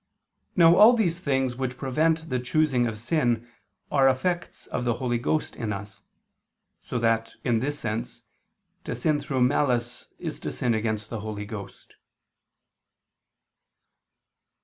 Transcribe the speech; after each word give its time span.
Now 0.55 0.75
all 0.77 0.93
these 0.93 1.19
things 1.19 1.55
which 1.57 1.77
prevent 1.77 2.29
the 2.29 2.39
choosing 2.39 2.87
of 2.87 2.97
sin 2.97 3.47
are 3.91 4.09
effects 4.09 4.65
of 4.65 4.83
the 4.83 4.95
Holy 4.95 5.19
Ghost 5.19 5.55
in 5.55 5.71
us; 5.71 6.01
so 6.79 6.97
that, 6.97 7.33
in 7.43 7.59
this 7.59 7.77
sense, 7.77 8.23
to 8.83 8.95
sin 8.95 9.19
through 9.19 9.41
malice 9.41 10.07
is 10.17 10.39
to 10.39 10.51
sin 10.51 10.73
against 10.73 11.11
the 11.11 11.19
Holy 11.19 11.45
Ghost. 11.45 11.93